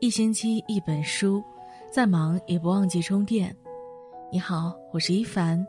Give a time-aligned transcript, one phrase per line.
[0.00, 1.42] 一星期一本书，
[1.90, 3.54] 再忙也不忘记充电。
[4.30, 5.66] 你好，我是一凡。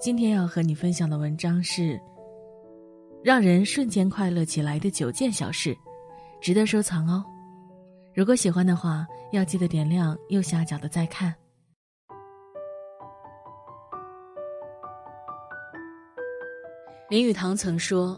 [0.00, 2.00] 今天要和你分享的文章是：
[3.20, 5.76] 让人瞬间快乐起来的九件小事，
[6.40, 7.24] 值得收藏哦。
[8.14, 11.34] 如果喜欢的话，要记得点亮右下角的再看。
[17.08, 18.16] 林语堂曾说。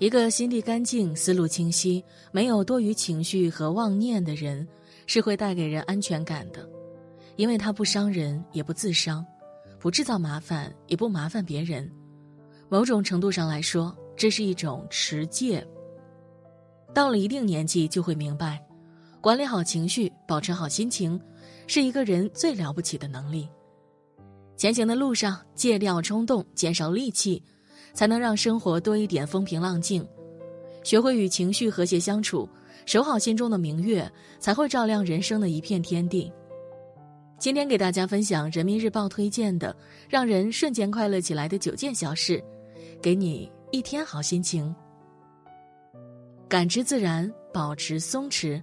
[0.00, 4.66] 一个心地干净、思路清晰、没有多余情绪和妄念的人，
[5.06, 6.68] 是会带给人安全感的，
[7.36, 9.24] 因为他不伤人，也不自伤，
[9.78, 11.88] 不制造麻烦，也不麻烦别人。
[12.68, 15.64] 某种程度上来说，这是一种持戒。
[16.92, 18.60] 到了一定年纪，就会明白，
[19.20, 21.18] 管理好情绪，保持好心情，
[21.68, 23.48] 是一个人最了不起的能力。
[24.56, 27.40] 前行的路上，戒掉冲动，减少戾气。
[27.94, 30.06] 才能让生活多一点风平浪静，
[30.82, 32.46] 学会与情绪和谐相处，
[32.84, 36.30] 守好心中的明月，才会照亮人生的一片天地。
[37.38, 39.74] 今天给大家分享人民日报推荐的
[40.08, 42.42] 让人瞬间快乐起来的九件小事，
[43.00, 44.74] 给你一天好心情。
[46.48, 48.62] 感知自然，保持松弛。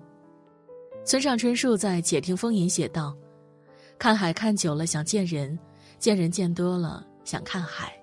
[1.04, 3.16] 村上春树在《且听风吟》写道
[3.98, 5.58] ：“看海看久了想见人，
[6.00, 7.94] 见人见多了想看海。”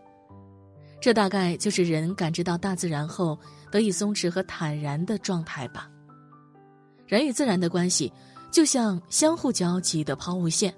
[1.00, 3.38] 这大概就是人感知到大自然后
[3.70, 5.88] 得以松弛和坦然的状态吧。
[7.06, 8.12] 人与自然的关系，
[8.50, 10.74] 就像相互交集的抛物线，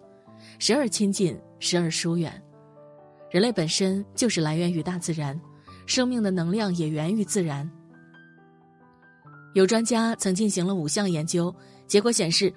[0.58, 2.40] 时而亲近，时而疏远。
[3.30, 5.40] 人类本身就是来源于大自然，
[5.86, 7.68] 生命的能量也源于自然。
[9.54, 11.52] 有专家曾进行了五项研究，
[11.88, 12.52] 结果显示，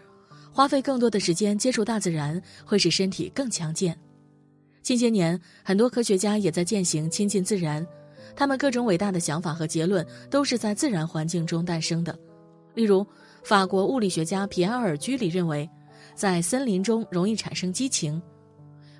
[0.51, 3.97] 花费更多的时间接触大自然，会使身体更强健。
[4.83, 7.87] 近些年，很多科学家也在践行亲近自然，
[8.35, 12.13] 他们各种伟大的想法和结论都是在自然环境中诞生的。
[12.75, 13.05] 例如，
[13.43, 15.67] 法国物理学家皮埃尔·居里认为，
[16.15, 18.21] 在森林中容易产生激情；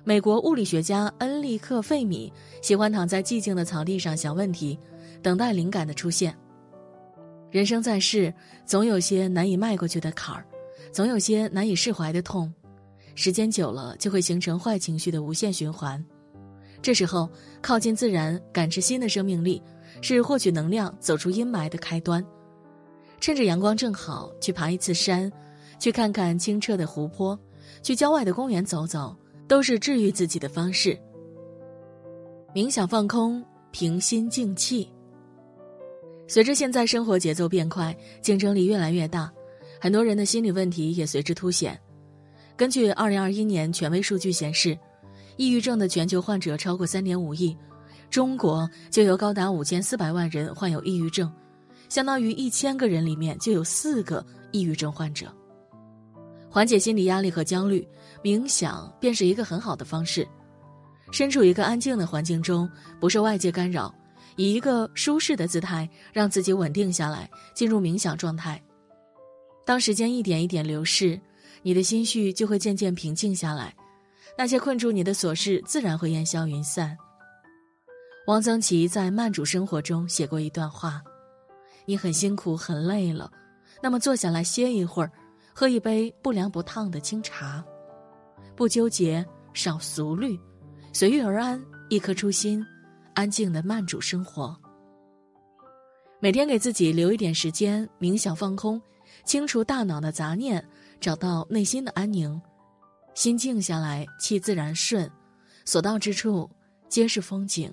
[0.04, 4.78] 美国物理学家恩利克·费米喜欢躺在寂静的草地上想问题，
[5.22, 6.34] 等待灵感的出现。
[7.50, 8.32] 人生在世，
[8.64, 10.46] 总有些难以迈过去的坎儿，
[10.90, 12.50] 总有些难以释怀的痛。
[13.14, 16.04] 时间久了，就会形成坏情绪的无限循环。
[16.82, 17.30] 这时候，
[17.62, 19.62] 靠近自然，感知新的生命力，
[20.02, 22.24] 是获取能量、走出阴霾的开端。
[23.20, 25.32] 趁着阳光正好，去爬一次山，
[25.78, 27.38] 去看看清澈的湖泊，
[27.82, 29.16] 去郊外的公园走走，
[29.48, 30.98] 都是治愈自己的方式。
[32.54, 34.92] 冥想放空，平心静气。
[36.28, 39.32] 随着现在生活节奏变快，竞争力越来越大，
[39.80, 41.80] 很多人的心理问题也随之凸显。
[42.56, 44.78] 根据二零二一年权威数据显示，
[45.36, 47.56] 抑郁症的全球患者超过三点五亿，
[48.10, 51.32] 中国就有高达五千四百万人患有抑郁症，
[51.88, 55.26] 相当于一千个人里面就有四个抑郁症患者。
[56.48, 57.86] 缓解心理压力和焦虑，
[58.22, 60.26] 冥想便是一个很好的方式。
[61.10, 63.92] 身处一个安静的环境中，不受外界干扰，
[64.36, 68.62] 以一个舒适的姿态，让自己稳定下来，进入冥想状态。
[69.66, 71.20] 当时间一点一点流逝。
[71.64, 73.74] 你的心绪就会渐渐平静下来，
[74.36, 76.94] 那些困住你的琐事自然会烟消云散。
[78.26, 81.02] 汪曾祺在《慢煮生活》中写过一段话
[81.86, 83.32] ：“你很辛苦很累了，
[83.82, 85.10] 那么坐下来歇一会儿，
[85.54, 87.64] 喝一杯不凉不烫的清茶，
[88.54, 89.24] 不纠结，
[89.54, 90.38] 少俗虑，
[90.92, 91.58] 随遇而安，
[91.88, 92.62] 一颗初心，
[93.14, 94.54] 安静的慢煮生活。
[96.20, 98.80] 每天给自己留一点时间冥想放空，
[99.24, 100.64] 清除大脑的杂念。”
[101.00, 102.40] 找到内心的安宁，
[103.12, 105.10] 心静下来，气自然顺，
[105.66, 106.48] 所到之处
[106.88, 107.70] 皆是风景。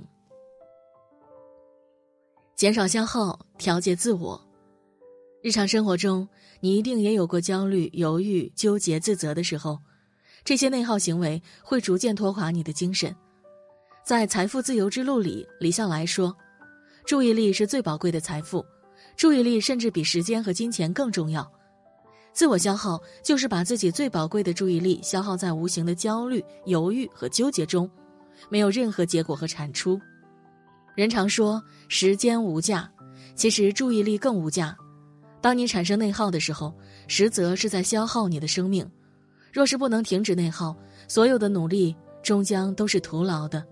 [2.57, 4.41] 减少消耗，调节自我。
[5.41, 6.27] 日常生活中，
[6.59, 9.79] 你一定也有过焦虑、犹豫、纠结、自责的时候，
[10.43, 13.15] 这些内耗行为会逐渐拖垮你的精神。
[14.03, 16.35] 在《财富自由之路》里，李笑来说
[17.05, 18.65] ：“注意力是最宝贵的财富，
[19.21, 21.47] 注意力甚至比时间和金钱更重要。”
[22.33, 27.87] 自我消耗就是把自己最宝贵的注意力消耗在无形的焦虑、犹豫和纠结中，
[28.49, 30.01] 没有任何结果和产出。
[30.95, 32.91] 人常说时间无价，
[33.35, 34.75] 其实注意力更无价。
[35.39, 36.73] 当你产生内耗的时候，
[37.07, 38.89] 实则是在消耗你的生命。
[39.53, 40.75] 若是不能停止内耗，
[41.07, 43.63] 所有的努力终将都是徒劳的。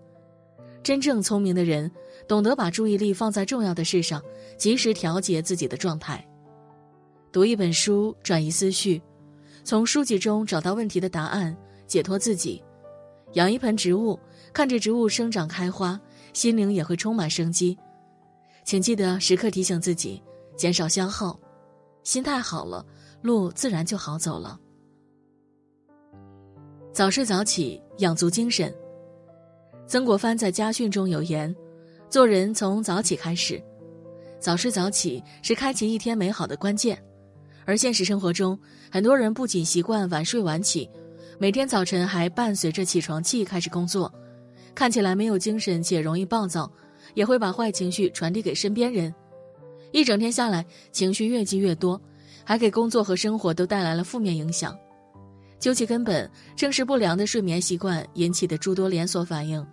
[0.82, 1.92] 真正聪明的人，
[2.28, 4.22] 懂得把注意力放在重要的事上，
[4.58, 6.26] 及时调节自己的状态。
[7.32, 9.02] 读一本书，转移思绪，
[9.64, 11.56] 从书籍中找到问题的答案，
[11.86, 12.64] 解脱自己；
[13.34, 14.18] 养一盆植物，
[14.54, 16.00] 看着植物生长开花，
[16.34, 17.78] 心灵也会充满生机。
[18.64, 20.24] 请记得时刻提醒自己，
[20.56, 21.40] 减少消耗，
[22.04, 22.86] 心态好了，
[23.22, 24.60] 路自然就好走了。
[26.92, 28.74] 早睡早起，养足精神。
[29.90, 31.54] 曾国藩在家训中有言
[32.12, 33.60] ：“做人从早起开始，
[34.40, 36.96] 早睡早起是开启一天美好的关键。”
[37.66, 38.58] 而现实生活中，
[38.92, 40.88] 很多人不仅习惯晚睡晚起，
[41.40, 44.14] 每天早晨还伴随着起床气开始工作，
[44.76, 46.72] 看起来没有精神且容易暴躁，
[47.16, 49.12] 也会把坏情绪传递给身边人。
[49.92, 52.00] 一整天下来，情绪越积越多，
[52.44, 54.78] 还给工作和生活都带来了负面影响。
[55.58, 59.66] 究其根本，正是不良的睡眠习惯引起的诸多连锁反应。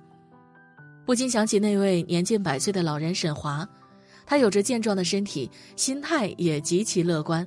[1.07, 3.67] 不禁想起那位年近百岁的老人沈华，
[4.27, 7.47] 他有着健壮的身体，心态也极其乐观。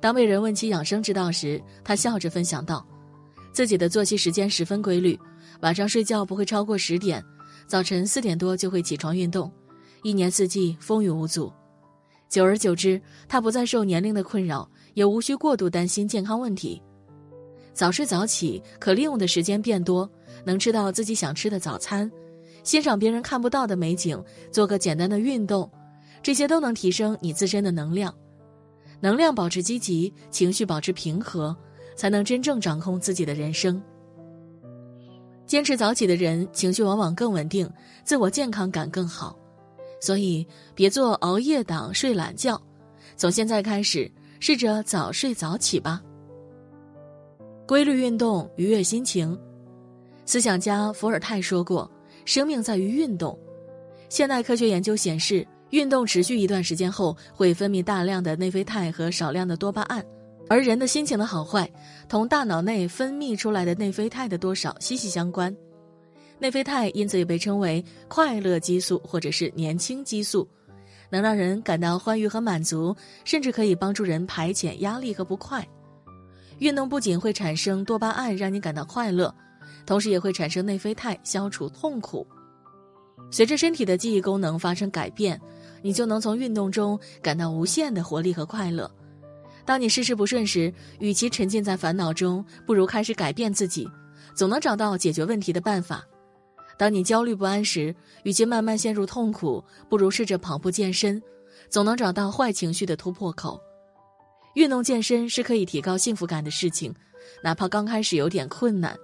[0.00, 2.86] 当被人问起养生之道时，他笑着分享道
[3.52, 5.18] ：“自己的作息时间十分规律，
[5.62, 7.20] 晚上睡觉不会超过十点，
[7.66, 9.50] 早晨四点多就会起床运动，
[10.04, 11.52] 一年四季风雨无阻。
[12.28, 16.80] 久而久之，他不再受年龄的困扰，也无需过度担心健康问题。”
[17.74, 20.08] 早睡早起，可利用的时间变多，
[20.44, 22.08] 能吃到自己想吃的早餐，
[22.66, 24.20] 欣赏别人看不到的美景，
[24.50, 25.70] 做个简单的运动，
[26.20, 28.12] 这些都能提升你自身的能量。
[28.98, 31.56] 能量保持积极，情绪保持平和，
[31.94, 33.80] 才能真正掌控自己的人生。
[35.46, 37.70] 坚持早起的人，情绪往往更稳定，
[38.02, 39.38] 自我健康感更好。
[40.00, 42.60] 所以，别做熬夜党、睡懒觉，
[43.16, 44.10] 从现在开始，
[44.40, 46.02] 试着早睡早起吧。
[47.64, 49.38] 规律运动，愉悦心情。
[50.24, 51.88] 思想家伏尔泰说过
[52.26, 53.38] ：“生命在于运动。”
[54.10, 60.04] 现代科学研究显示，运动持续一段时间后，会分泌大量的内啡肽和少量的多巴胺，
[60.48, 61.68] 而人的心情的好坏，
[62.08, 65.54] 同大脑内分泌出来的内啡肽的多少息息相关。
[66.38, 70.46] 内啡肽因此也被称为快乐激素或者是年轻激素，
[71.10, 72.94] 能让人感到欢愉和满足，
[73.24, 75.66] 甚至可以帮助人排遣压力和不快。
[76.58, 79.34] 运动不仅会产生多巴胺，让你感到快乐，
[79.86, 82.26] 同时也会产生内啡肽，消除痛苦。
[83.30, 85.40] 随着身体的记忆功能发生改变，
[85.82, 88.90] 你就能从运动中感到无限的活力和快乐。
[89.64, 93.88] 当你事事不顺时，与其沉浸在烦恼中，不如开始改变自己，
[94.34, 96.04] 总能找到解决问题的办法。
[96.78, 101.20] 当你焦虑不安时，与其慢慢陷入痛苦，不如试着跑步健身，
[101.68, 103.60] 总能找到坏情绪的突破口。
[104.54, 106.94] 运动健身是可以提高幸福感的事情，
[107.42, 108.96] 哪怕刚开始有点困难，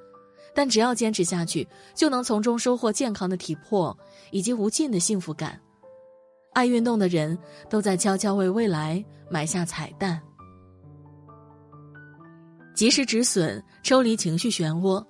[0.55, 3.97] 但只要坚持下去，就能从中收获健康的体魄
[4.31, 5.59] 以及无尽的幸福感。
[6.53, 7.37] 爱运动的人
[7.71, 10.21] 都在悄悄为未来埋下彩蛋。
[12.75, 15.05] 及时止损，抽离情绪漩涡。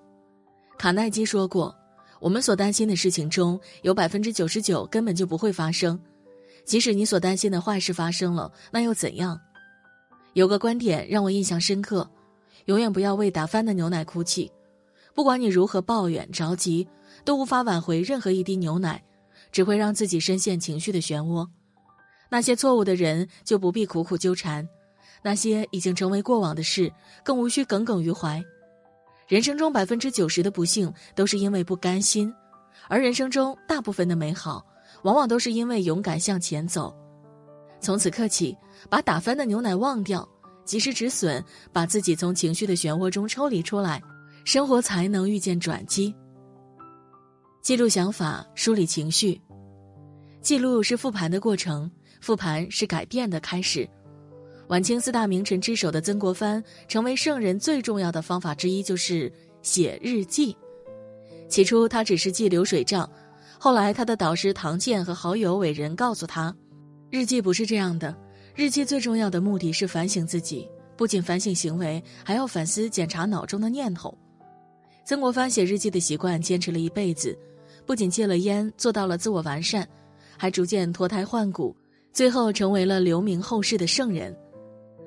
[0.78, 1.74] 卡耐基说过
[2.20, 5.98] ：“我们所担心的事情中有百分之九十九根本就不会发生，
[6.64, 9.40] 即使你所担心的坏事发生了，那又怎样？”
[10.34, 12.08] 有个观点让我印象深刻：
[12.64, 14.50] 永远不要为打翻的牛奶哭泣。
[15.14, 16.86] 不管你如何抱怨、着急，
[17.24, 19.02] 都无法挽回任何一滴牛奶，
[19.50, 21.46] 只会让自己深陷情绪的漩涡。
[22.28, 24.66] 那些错误的人就不必苦苦纠缠，
[25.22, 26.90] 那些已经成为过往的事
[27.22, 28.42] 更无需耿耿于怀。
[29.28, 32.32] 人生中百分之九十的不幸都是因为不甘心，
[32.88, 34.64] 而人生中大部分的美好，
[35.02, 36.94] 往往都是因为勇敢向前走。
[37.80, 38.56] 从此刻起，
[38.88, 40.26] 把打翻的牛奶忘掉，
[40.64, 44.02] 及时止损，把自己从情绪的漩涡中抽离出来，
[44.44, 46.14] 生活才能遇见转机。
[47.62, 49.40] 记录想法，梳理情绪，
[50.40, 53.88] 记录是复盘的过程，复盘是改变的开始。
[54.68, 59.32] 晚清四大名臣之首的曾国藩，成为圣人最重要的方法之一就是
[59.62, 60.56] 写日记。
[61.48, 63.08] 起初他只是记流水账，
[63.58, 66.54] 后来他的导师唐建和好友伟人告诉他。
[67.10, 68.16] 日记不是这样的，
[68.54, 74.16] 日记最重要的目的是反省自己，不仅反省行为，还要反思检查脑中的念头。
[75.04, 77.36] 曾国藩写日记的习惯坚持了一辈子，
[77.84, 79.88] 不仅戒了烟，做到了自我完善，
[80.36, 81.76] 还逐渐脱胎换骨，
[82.12, 84.36] 最后成为了留名后世的圣人。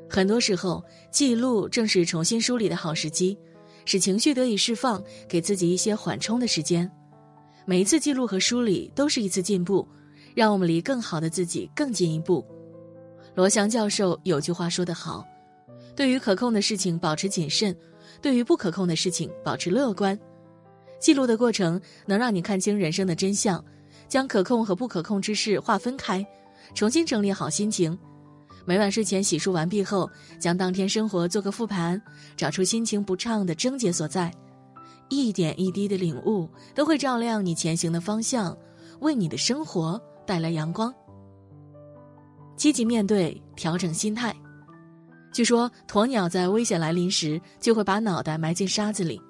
[0.09, 3.37] 很多时候，记录正是重新梳理的好时机，
[3.85, 6.89] 使情绪得以释放，给自己一些缓冲的时间。
[7.65, 9.87] 每一次记录和梳理都是一次进步。
[10.35, 12.45] 让我们离更好的自己更进一步。
[13.35, 15.25] 罗翔教授有句话说得好
[15.95, 17.73] ：“对于可控的事情保持谨慎，
[18.25, 20.19] 对于不可控的事情保持乐观。”
[20.99, 23.63] 记录的过程能让你看清人生的真相，
[24.07, 26.25] 将可控和不可控之事划分开，
[26.73, 27.95] 重新整理好心情。
[28.65, 32.01] 每晚睡前洗漱完毕后，将当天生活做个复盘，
[32.35, 34.33] 找出心情不畅的症结所在，
[35.09, 38.57] 一点一滴的领悟都会照亮你前行的方向，
[39.01, 40.01] 为你的生活。
[40.25, 40.91] 带来阳光，
[42.57, 44.35] 积极面对，调整心态。
[45.35, 49.21] 据说鸵鸟在危险来临时就会把脑袋埋进沙子里，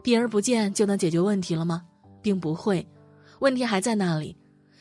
[0.00, 1.82] 避而不见就能解决问题了吗？
[2.22, 2.86] 并不会，
[3.40, 4.36] 问题还在那里，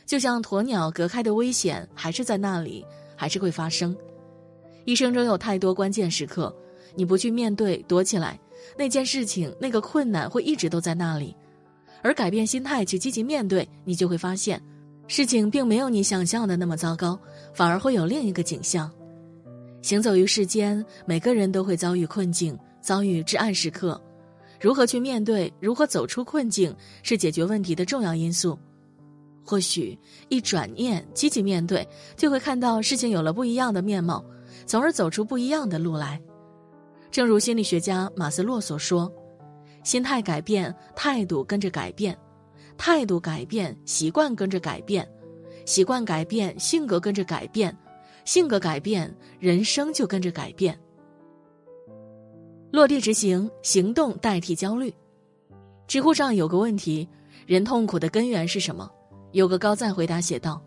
[0.06, 2.86] 就像鸵鸟隔开的危险还是在那里，
[3.16, 3.98] 还是会发生。
[4.86, 6.56] 一生中有太多关键时刻，
[6.94, 8.40] 你不去面对，躲起来，
[8.78, 11.36] 那件事情、那个困难会一直都在那里。
[12.04, 14.62] 而改变心态去积极面对，你就会发现，
[15.08, 17.20] 事情并没有你想象的那么糟糕，
[17.56, 18.88] 反而会有另一个景象。
[19.82, 24.00] 行走于世间，每个人都会遭遇困境，遭遇至暗时刻。
[24.60, 28.60] 如何去面对，如何走出困境，是解决问题的重要因素。
[29.46, 34.24] 或许一转念，积极面对，就会看到事情有了不一样的面貌，
[34.66, 36.22] 从而走出不一样的路来。
[37.10, 39.12] 正如心理学家马斯洛所说
[39.84, 42.14] ：“心态改变，态度跟着改变；
[42.78, 45.04] 态度改变，习惯跟着改变；
[45.66, 47.76] 习惯改变，性格跟着改变。”
[48.30, 50.80] 性格改变，人生就跟着改变。
[52.72, 54.94] 落地执行，行动代替焦虑。
[55.88, 57.10] 知乎上有个问题：
[57.48, 58.88] 人痛苦的根源是什么？
[59.32, 60.62] 有个高赞回答写道：“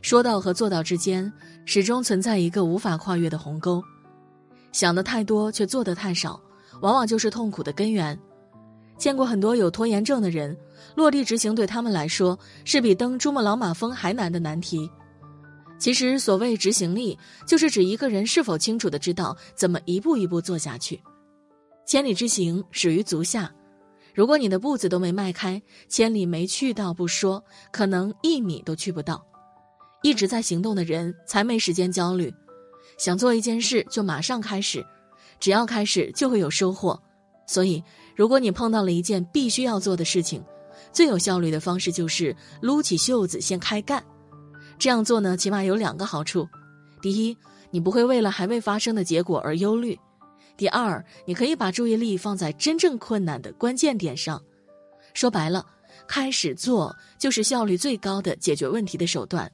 [0.00, 1.32] 说到和做到之间，
[1.64, 3.82] 始终存在一个无法跨越的鸿沟。
[4.70, 6.40] 想的太多却做的太少，
[6.82, 8.16] 往往就是痛苦的根源。
[8.96, 10.56] 见过很多有拖延症的人，
[10.94, 14.88] 落地执行对他们来说是比登珠穆朗玛峰还难的难题。”
[15.82, 21.02] 其实，所谓执行力，就是指一个人是否清楚的知道怎么一步一步做下去。
[21.84, 23.52] 千里之行，始于足下。
[24.14, 29.26] 如果你的步子都没迈开，千里没去到不说，可能一米都去不到。
[30.04, 32.32] 一直在行动的人，才没时间焦虑。
[32.96, 34.86] 想做一件事，就马上开始，
[35.40, 36.96] 只要开始，就会有收获。
[37.48, 37.82] 所以，
[38.14, 40.44] 如果你碰到了一件必须要做的事情，
[40.92, 44.00] 最有效率的方式就是撸起袖子先开干。
[44.82, 46.48] 这样做呢，起码有两个好处：
[47.00, 47.36] 第一，
[47.70, 49.94] 你不会为了还未发生的结果而忧虑；
[50.56, 54.42] 第二，你可以把注意力放在真正困难的关键点上。
[55.14, 55.64] 说白了，
[56.08, 59.48] 开始做就是效率最高的解决问题的手段。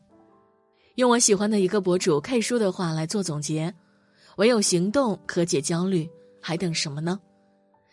[0.94, 3.70] 用我喜欢的一个博主 K 叔的话来做总结：
[4.38, 6.08] 唯有行动可解焦虑，
[6.40, 7.20] 还等什么呢？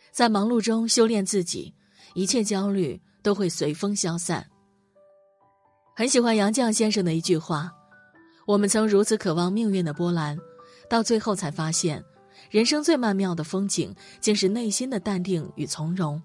[0.09, 1.73] 在忙碌中修炼自己，
[2.13, 4.47] 一切焦虑都会随风消散。
[5.97, 7.71] 很喜欢杨绛先生的一句话
[8.45, 10.37] ：“我们曾如此渴望命运的波澜，
[10.89, 12.03] 到最后才发现，
[12.51, 16.21] 人生最曼妙的风景，竟是内心的淡定与从容。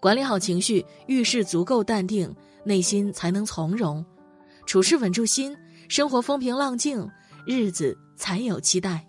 [0.00, 2.34] 管理好情绪，遇事足够淡定，
[2.64, 4.04] 内心才能从容；
[4.66, 5.56] 处事稳住心，
[5.88, 7.08] 生活风平浪静，
[7.46, 9.06] 日子才有期待。”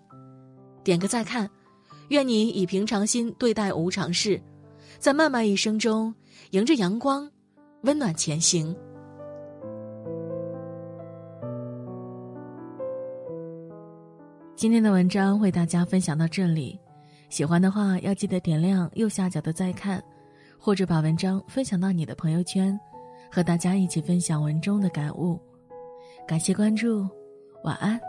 [0.84, 1.50] 点个再看，
[2.10, 4.40] 愿你以平常心对待无常事，
[5.00, 6.14] 在漫漫一生中，
[6.50, 7.28] 迎着阳光，
[7.82, 8.72] 温暖前行。
[14.56, 16.78] 今天的文章为大家分享到这里，
[17.28, 20.02] 喜欢的话要记得点亮右下角的再看，
[20.58, 22.78] 或者把文章分享到你的朋友圈，
[23.30, 25.40] 和大家一起分享文中的感悟。
[26.26, 27.04] 感谢关注，
[27.64, 28.00] 晚安。